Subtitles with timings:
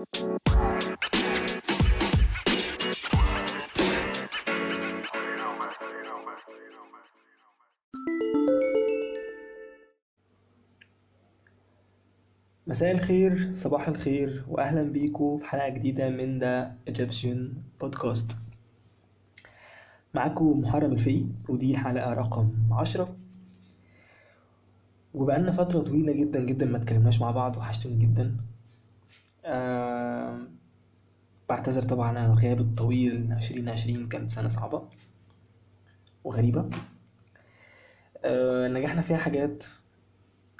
[0.00, 0.12] مساء
[12.92, 18.36] الخير صباح الخير واهلا بيكم في حلقة جديدة من The Egyptian Podcast
[20.14, 23.16] معاكم محرم الفي ودي الحلقة رقم عشرة.
[25.14, 28.36] وبقالنا فترة طويلة جدا جدا ما اتكلمناش مع بعض وحشتوني جدا.
[31.48, 33.32] بعتذر طبعا عن الغياب الطويل.
[33.32, 34.88] عشرين عشرين كانت سنة صعبة
[36.24, 36.70] وغريبة.
[38.24, 39.64] أه نجحنا فيها حاجات.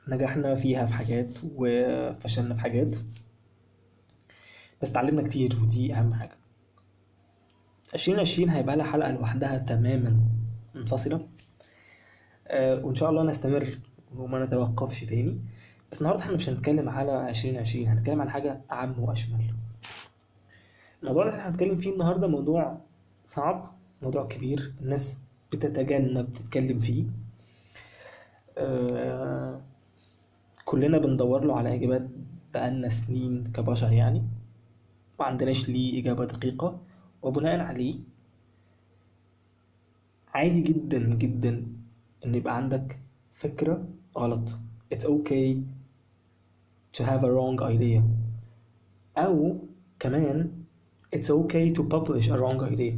[0.08, 2.96] نجحنا فيها في حاجات وفشلنا في حاجات.
[4.82, 6.36] بس اتعلمنا كتير ودي أهم حاجة.
[7.94, 10.20] عشرين عشرين هيبقى لها حلقة لوحدها تماما
[10.74, 11.28] منفصلة.
[12.48, 13.78] أه وإن شاء الله نستمر
[14.16, 15.40] وما نتوقفش تاني.
[15.92, 19.54] بس النهاردة إحنا مش هنتكلم على عشرين عشرين هنتكلم على حاجة أعم وأشمل.
[21.02, 22.80] الموضوع اللي إحنا هنتكلم فيه النهاردة موضوع
[23.26, 25.18] صعب موضوع كبير الناس
[25.52, 27.04] بتتجنب تتكلم فيه.
[28.58, 29.60] أه
[30.64, 32.08] كلنا بندور له على إجابات
[32.54, 34.22] بقالنا سنين كبشر يعني.
[35.20, 36.80] ما عندناش ليه إجابة دقيقة.
[37.22, 37.94] وبناء عليه
[40.34, 41.66] عادي جدا جدا
[42.26, 42.98] إن يبقى عندك
[43.34, 44.58] فكرة غلط.
[44.94, 45.56] It's okay
[46.98, 48.02] to have a wrong idea.
[49.18, 49.58] أو
[49.98, 50.50] كمان
[51.16, 52.94] it's okay to publish a wrong idea.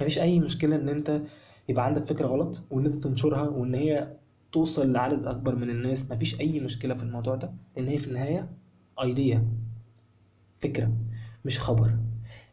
[0.00, 1.22] مفيش أي مشكلة إن أنت
[1.68, 4.16] يبقى عندك فكرة غلط وإن أنت تنشرها وإن هي
[4.52, 6.10] توصل لعدد أكبر من الناس.
[6.12, 8.48] مفيش أي مشكلة في الموضوع ده لأن هي في النهاية
[9.00, 9.38] idea
[10.62, 10.92] فكرة
[11.44, 11.96] مش خبر.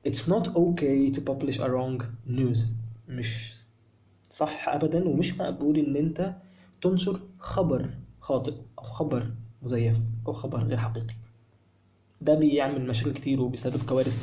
[0.08, 2.60] It's not okay to publish a wrong news.
[3.10, 3.60] مش
[4.30, 6.36] صح أبدا ومش مقبول إن أنت
[6.82, 8.54] تنشر خبر خاطئ.
[8.80, 9.32] أو خبر
[9.64, 11.14] مزيف أو خبر غير حقيقي.
[12.22, 14.18] ده بيعمل مشاكل كتير وبيسبب كوارث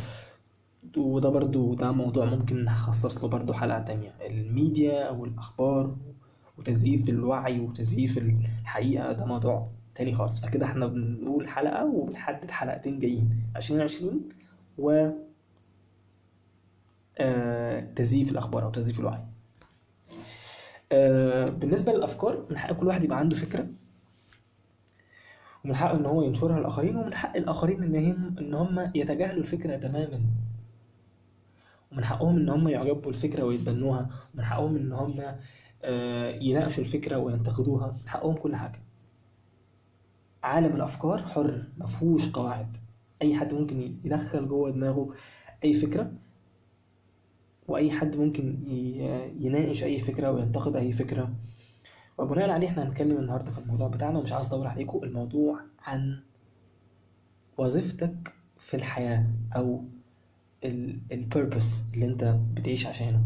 [0.97, 4.15] وده برضو ده موضوع ممكن نخصص له برضو حلقة تانية.
[4.27, 5.97] الميديا أو الأخبار
[6.59, 10.41] وتزييف الوعي وتزييف الحقيقة ده موضوع تاني خالص.
[10.41, 13.31] فكده إحنا بنقول حلقة وبنحدد حلقتين جايين.
[13.57, 14.29] عشرين عشرين
[14.79, 15.11] و
[17.19, 19.25] آه تزييف الأخبار أو تزييف الوعي.
[20.93, 23.67] آه بالنسبة للأفكار من حق كل واحد يبقى عنده فكرة.
[25.65, 29.77] ومن حقه إن هو ينشرها للآخرين ومن حق الآخرين إن هم إن هم يتجاهلوا الفكرة
[29.77, 30.21] تماما.
[31.93, 34.11] ومن حقهم إن هم يعجبوا الفكرة ويتبنوها.
[34.35, 35.37] ومن حقهم إن هم
[36.43, 37.97] يناقشوا الفكرة وينتقدوها.
[38.03, 38.79] من حقهم كل حاجة.
[40.43, 42.77] عالم الأفكار حر مفهوش قواعد.
[43.23, 45.15] أي حد ممكن يدخل جوه دماغه
[45.65, 46.13] أي فكرة
[47.69, 48.59] وأي حد ممكن
[49.41, 51.35] يناقش أي فكرة وينتقد أي فكرة.
[52.23, 56.21] وبناء عليه إحنا هنتكلم النهاردة في الموضوع بتاعنا ومش عايز أطول عليكم الموضوع عن
[57.59, 59.85] وظيفتك في الحياة أو
[61.13, 62.25] البيربس اللي أنت
[62.55, 63.21] بتعيش عشانه.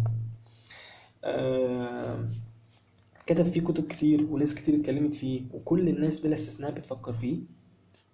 [1.25, 2.29] أه
[3.27, 7.39] كتب فيه كتب كتير وناس كتير اتكلمت فيه وكل الناس بلا استثناء بتفكر فيه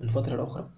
[0.00, 0.70] من فترة لأخرى.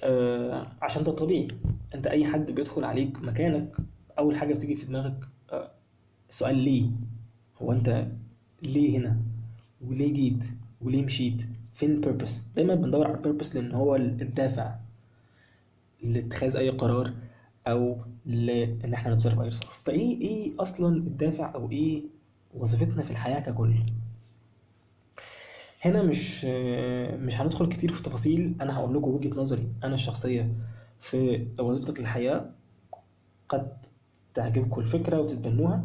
[0.00, 1.48] أه عشان ده طبيعي.
[1.94, 3.76] أنت أي حد بيدخل عليك مكانك
[4.18, 5.70] أول حاجة بتيجي في دماغك أه
[6.28, 6.90] السؤال ليه؟
[7.62, 8.06] هو أنت
[8.64, 9.16] ليه هنا؟
[9.86, 10.44] وليه جيت؟
[10.80, 11.42] وليه مشيت؟
[11.72, 14.74] فين البيربس دايما بندور على البيربس لأن هو الدافع
[16.02, 17.12] لاتخاذ أي قرار
[17.66, 22.02] أو لإن إحنا نتصرف أي تصرف فإيه إيه أصلا الدافع أو إيه
[22.54, 23.74] وظيفتنا في الحياة ككل؟
[25.82, 26.44] هنا مش
[27.24, 30.52] مش هندخل كتير في تفاصيل أنا هقول لكم وجهة نظري أنا الشخصية
[31.00, 32.50] في وظيفتك للحياه
[33.48, 33.72] قد
[34.34, 35.84] تعجبكم الفكرة وتتبنوها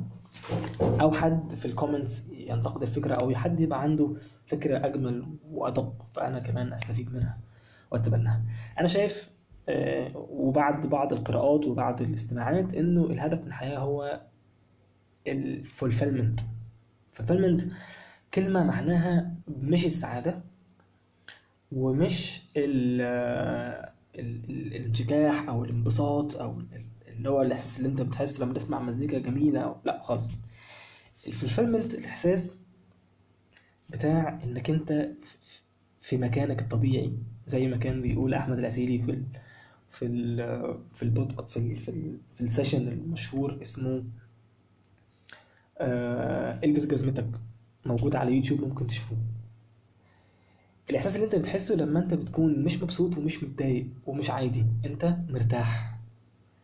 [0.82, 4.14] أو حد في الكومنتس ينتقد الفكرة أو حد يبقى عنده
[4.46, 7.38] فكرة أجمل وأدق فأنا كمان أستفيد منها
[7.92, 8.42] وأتبناها.
[8.80, 9.30] أنا شايف
[10.16, 14.22] وبعد بعض القراءات وبعض الاستماعات إنه الهدف من الحياة هو
[15.28, 16.40] ال fulfillment
[17.12, 17.62] fulfillment
[18.34, 20.40] كلمة معناها مش السعادة
[21.72, 23.02] ومش ال
[24.20, 26.62] الانشكاح أو الانبساط أو
[27.08, 30.30] اللي هو الإحساس اللي أنت بتحسه لما تسمع مزيكا جميلة أو لا خالص.
[31.28, 32.58] ال fulfillment الإحساس
[33.90, 35.10] بتاع إنك أنت
[36.02, 37.14] في مكانك الطبيعي
[37.48, 39.24] زي ما كان بيقول أحمد العسيلي في ال
[39.90, 40.38] في ال
[40.94, 44.04] في البودك في ال في, ال في ال session المشهور اسمه
[45.78, 47.28] آه إلبس جزمتك
[47.86, 49.18] موجود على يوتيوب ممكن تشوفوه
[50.90, 55.98] الإحساس اللي أنت بتحسه لما أنت بتكون مش مبسوط ومش متضايق ومش عادي أنت مرتاح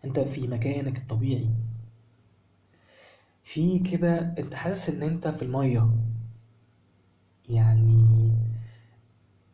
[0.06, 1.48] أنت في مكانك الطبيعي.
[3.46, 5.90] في كده انت حاسس ان انت في المية.
[7.50, 8.32] يعني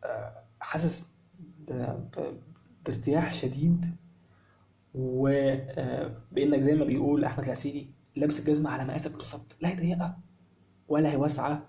[0.04, 1.12] آه، حاسس
[2.86, 3.86] بارتياح شديد
[4.94, 9.56] وبانك زي ما بيقول أحمد العسيري لابس الجزمة على مقاسك بالظبط.
[9.60, 10.18] لا هي ضيقه
[10.88, 11.62] ولا هي واسعه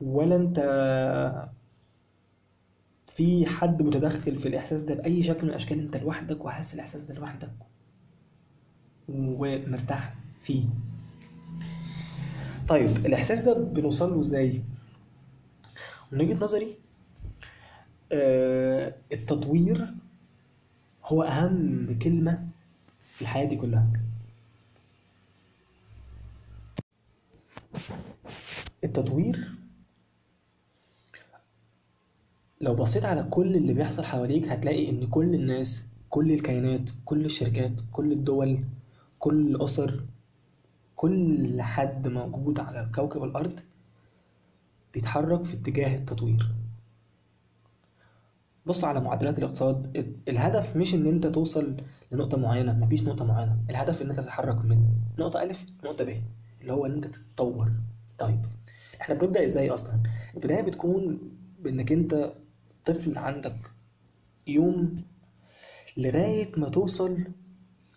[0.00, 0.58] ولا انت
[3.12, 5.78] في حد متدخل في الإحساس ده بأي شكل من الأشكال.
[5.78, 7.52] انت لوحدك وحاسس الإحساس ده لوحدك
[9.08, 10.64] ومرتاح فيه.
[12.68, 14.62] طيب الإحساس ده بنوصل له إزاي؟
[16.12, 16.74] من وجهة نظري
[18.12, 19.86] آه، التطوير
[21.04, 22.48] هو أهم كلمة
[23.14, 23.86] في الحياة دي كلها.
[28.84, 29.48] التطوير
[32.60, 37.72] لو بصيت على كل اللي بيحصل حواليك هتلاقي إن كل الناس كل الكيانات كل الشركات
[37.92, 38.58] كل الدول
[39.18, 40.04] كل الأسر
[40.96, 43.60] كل حد موجود على كوكب الأرض
[44.94, 46.48] بيتحرك في اتجاه التطوير.
[48.66, 51.76] بص على معادلات الاقتصاد ال- الهدف مش إن أنت توصل
[52.12, 53.56] لنقطة معينة مفيش نقطة معينة.
[53.70, 56.22] الهدف إن أنت تتحرك من نقطة ألف لنقطة ب
[56.60, 57.72] اللي هو إن أنت تتطور.
[58.18, 58.40] طيب
[59.00, 60.00] إحنا بنبدأ إزاي أصلا؟
[60.34, 61.18] البداية بتكون
[61.60, 62.32] بإنك أنت
[62.84, 63.54] طفل عندك
[64.46, 64.96] يوم
[65.96, 67.18] لغاية ما توصل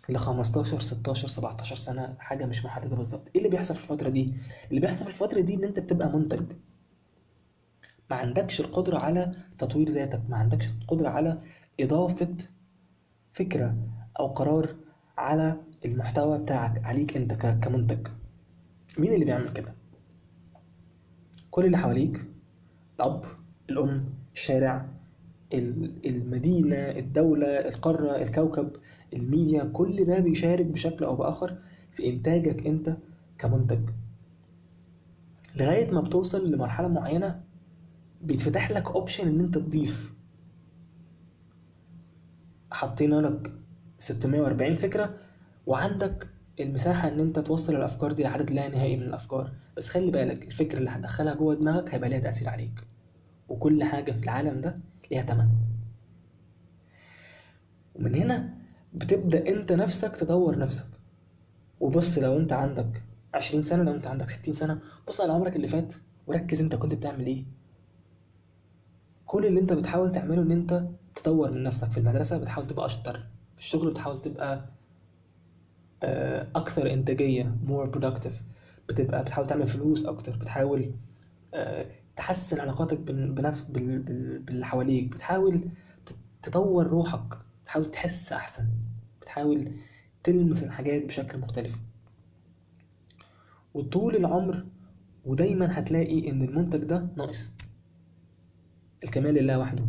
[0.08, 3.28] ل 15 16 17 سنة حاجة مش محددة بالظبط.
[3.34, 4.34] إيه اللي بيحصل في الفترة دي؟
[4.70, 6.52] اللي بيحصل في الفترة دي إن أنت بتبقى منتج.
[8.10, 11.38] ما عندكش القدرة على تطوير ذاتك ما عندكش القدرة على
[11.80, 12.36] إضافة
[13.32, 13.76] فكرة
[14.18, 14.76] أو قرار
[15.18, 18.06] على المحتوى بتاعك عليك أنت ك- كمنتج.
[18.98, 19.74] مين اللي بيعمل كده؟
[21.50, 22.24] كل اللي حواليك
[22.96, 23.24] الأب
[23.70, 24.04] الأم
[24.34, 24.95] الشارع ال-
[25.52, 28.70] المدينة الدولة القارة الكوكب
[29.12, 31.58] الميديا كل ده بيشارك بشكل أو بآخر
[31.92, 32.96] في إنتاجك أنت
[33.38, 33.90] كمنتج.
[35.56, 37.40] لغاية ما بتوصل لمرحلة معينة
[38.22, 40.14] بيتفتح لك option إن أنت تضيف.
[42.72, 43.52] حطينا لك
[43.98, 45.14] 640 فكرة
[45.66, 46.28] وعندك
[46.60, 49.52] المساحة إن أنت توصل الأفكار دي لعدد لا نهائي من الأفكار.
[49.76, 52.86] بس خلي بالك الفكرة اللي هتدخلها جوه دماغك هيبقى ليها تأثير عليك.
[53.48, 54.74] وكل حاجة في العالم ده
[55.10, 55.48] ليها تمن.
[57.94, 58.54] ومن هنا
[58.94, 60.86] بتبدأ أنت نفسك تطور نفسك.
[61.80, 63.02] وبص لو أنت عندك
[63.34, 65.94] 20 سنة لو أنت عندك 60 سنة بص على عمرك اللي فات
[66.26, 67.44] وركز أنت كنت بتعمل إيه.
[69.26, 73.16] كل اللي أنت بتحاول تعمله إن أنت تطور من نفسك في المدرسة بتحاول تبقى أشطر.
[73.54, 74.64] في الشغل بتحاول تبقى
[76.02, 78.34] آه، أكثر إنتاجية more productive.
[78.88, 80.36] بتبقى بتحاول تعمل فلوس أكتر.
[80.36, 80.92] بتحاول
[81.54, 81.86] آه،
[82.16, 83.64] تحسن علاقاتك بال- بنف...
[83.70, 83.98] بال...
[83.98, 84.38] بال...
[84.38, 85.08] باللي حواليك.
[85.12, 85.68] بتحاول
[86.42, 87.38] تطور روحك.
[87.62, 88.64] بتحاول تحس أحسن.
[89.20, 89.72] بتحاول
[90.22, 91.78] تلمس الحاجات بشكل مختلف.
[93.74, 94.66] وطول العمر
[95.24, 97.50] ودايما هتلاقي إن المنتج ده ناقص.
[99.04, 99.84] الكمال لله وحده.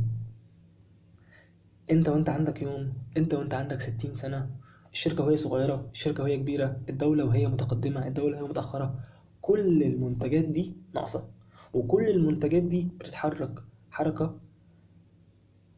[1.92, 4.50] أنت وأنت عندك يوم أنت وأنت عندك ستين سنة.
[4.94, 6.82] الشركة وهي صغيرة الشركة وهي كبيرة.
[6.90, 9.00] الدولة وهي متقدمة الدولة وهي متأخرة.
[9.42, 11.30] كل المنتجات دي ناقصة.
[11.78, 14.40] وكل المنتجات دي بتتحرك حركة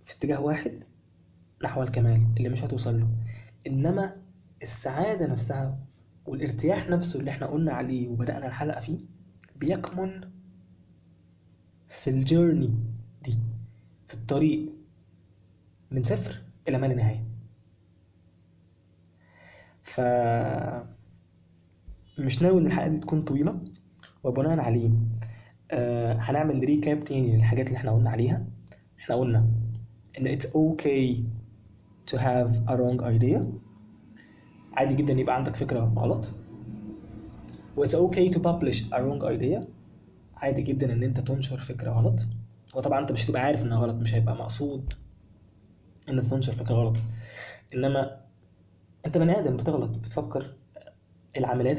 [0.06, 0.84] في اتجاه واحد
[1.64, 3.08] نحو الكمال اللي مش هتوصل له.
[3.68, 4.16] إنما
[4.62, 5.80] السعادة نفسها
[6.26, 8.98] والارتياح نفسه اللي إحنا قلنا عليه وبدأنا الحلقة فيه
[9.56, 10.22] بيكمن
[11.88, 12.74] في الجيرني
[13.24, 13.38] دي
[14.06, 14.70] في الطريق
[15.92, 17.24] من صفر إلى ما لا نهاية.
[19.82, 20.02] ف
[22.20, 23.60] مش ناوي إن الحلقة دي تكون طويلة
[24.24, 24.90] وبناء عليه
[25.72, 28.46] آه هنعمل ريكاب تاني للحاجات اللي إحنا قلنا عليها.
[29.00, 29.48] إحنا قلنا
[30.20, 31.16] إن it's okay
[32.12, 33.46] to have a wrong idea.
[34.74, 36.32] عادي جدا يبقى عندك فكرة غلط.
[37.78, 39.66] و it's okay to publish a wrong idea.
[40.36, 42.26] عادي جدا إن أنت تنشر فكرة غلط.
[42.76, 44.94] وطبعا أنت مش هتبقى عارف إنها غلط مش هيبقى مقصود
[46.10, 46.98] إن أنت تنشر فكرة غلط.
[47.76, 48.20] إنما
[49.06, 50.54] أنت بني آدم بتغلط بتفكر
[51.38, 51.78] العمليات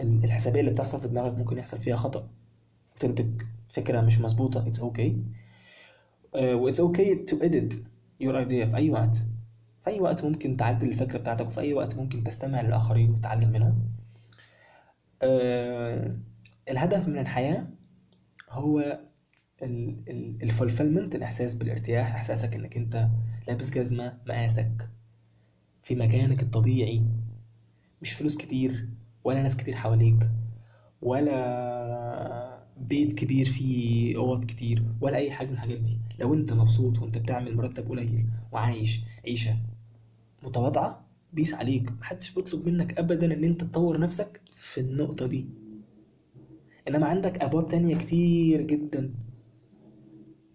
[0.00, 2.28] الحسابية اللي بتحصل في دماغك ممكن يحصل فيها خطأ.
[2.96, 4.64] وتنتج فكرة مش مظبوطة.
[4.64, 5.12] It's okay.
[6.34, 7.74] Uh, و it's okay to edit
[8.20, 9.16] your idea في أي وقت.
[9.84, 13.78] في أي وقت ممكن تعدل الفكرة بتاعتك وفي أي وقت ممكن تستمع للآخرين وتتعلم منهم.
[15.22, 16.10] Uh,
[16.70, 17.66] الهدف من الحياة
[18.50, 19.00] هو
[20.42, 23.08] الفولفيلمنت الإحساس بالارتياح إحساسك إنك أنت
[23.48, 24.88] لابس جزمة مقاسك
[25.82, 27.02] في مكانك الطبيعي.
[28.02, 28.88] مش فلوس كتير
[29.24, 30.30] ولا ناس كتير حواليك
[31.02, 35.98] ولا بيت كبير فيه أوض كتير ولا أي حاجة من الحاجات دي.
[36.18, 39.56] لو أنت مبسوط وأنت بتعمل مرتب قليل وعايش عيشة
[40.42, 41.92] متواضعة بيس عليك.
[42.00, 45.46] محدش بيطلب منك ابدا إن أنت تطور نفسك في النقطة دي.
[46.88, 49.14] إنما عندك أبواب تانية كتير جدا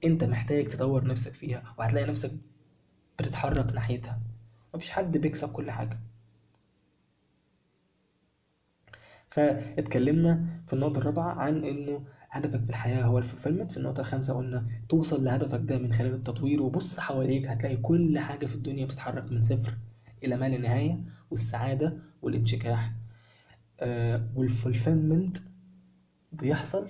[0.03, 2.31] أنت محتاج تطور نفسك فيها وهتلاقي نفسك
[3.19, 4.19] بتتحرك ناحيتها.
[4.75, 5.99] مفيش حد بيكسب كل حاجة.
[9.29, 14.33] فاتكلمنا في النقطة الرابعة عن إنه هدفك في الحياة هو ال fulfillment في النقطة الخامسة
[14.37, 19.31] قلنا توصل لهدفك ده من خلال التطوير وبص حواليك هتلاقي كل حاجة في الدنيا بتتحرك
[19.31, 19.73] من صفر
[20.23, 22.93] إلى ما لا نهاية والسعادة والانشكاح.
[23.79, 25.37] آه وال fulfillment
[26.31, 26.87] بيحصل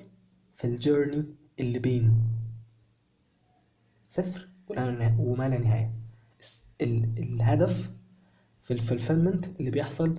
[0.55, 1.25] في ال journey
[1.60, 2.13] اللي بين
[4.08, 4.48] صفر
[5.19, 5.91] وما لا نهاية.
[6.81, 7.91] الهدف
[8.62, 10.15] في الفولفيلمنت اللي بيحصل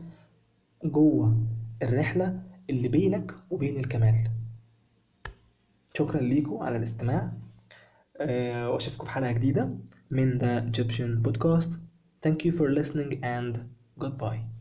[0.84, 1.36] جوه
[1.82, 4.30] الرحلة اللي بينك وبين الكمال.
[5.94, 7.32] شكرا ليكم على الاستماع
[8.16, 9.70] أه وأشوفكم في حلقة جديدة
[10.10, 11.70] من The Egyptian Podcast.
[12.26, 13.58] Thank you for listening and
[14.04, 14.59] goodbye.